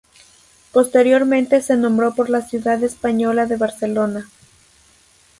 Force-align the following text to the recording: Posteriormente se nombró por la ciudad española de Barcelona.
Posteriormente 0.71 1.61
se 1.61 1.77
nombró 1.77 2.15
por 2.15 2.31
la 2.31 2.41
ciudad 2.41 2.83
española 2.83 3.45
de 3.45 3.57
Barcelona. 3.57 4.25